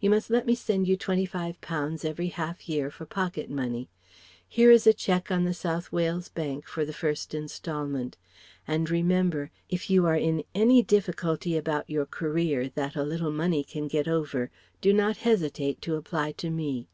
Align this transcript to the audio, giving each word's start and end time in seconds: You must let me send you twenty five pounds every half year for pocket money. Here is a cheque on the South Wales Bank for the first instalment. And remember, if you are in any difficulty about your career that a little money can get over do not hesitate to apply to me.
You 0.00 0.08
must 0.08 0.30
let 0.30 0.46
me 0.46 0.54
send 0.54 0.88
you 0.88 0.96
twenty 0.96 1.26
five 1.26 1.60
pounds 1.60 2.02
every 2.02 2.28
half 2.28 2.66
year 2.66 2.90
for 2.90 3.04
pocket 3.04 3.50
money. 3.50 3.90
Here 4.48 4.70
is 4.70 4.86
a 4.86 4.94
cheque 4.94 5.30
on 5.30 5.44
the 5.44 5.52
South 5.52 5.92
Wales 5.92 6.30
Bank 6.30 6.66
for 6.66 6.86
the 6.86 6.94
first 6.94 7.34
instalment. 7.34 8.16
And 8.66 8.88
remember, 8.88 9.50
if 9.68 9.90
you 9.90 10.06
are 10.06 10.16
in 10.16 10.44
any 10.54 10.82
difficulty 10.82 11.58
about 11.58 11.90
your 11.90 12.06
career 12.06 12.70
that 12.70 12.96
a 12.96 13.02
little 13.02 13.30
money 13.32 13.62
can 13.62 13.86
get 13.86 14.08
over 14.08 14.50
do 14.80 14.94
not 14.94 15.18
hesitate 15.18 15.82
to 15.82 15.96
apply 15.96 16.32
to 16.40 16.48
me. 16.48 16.88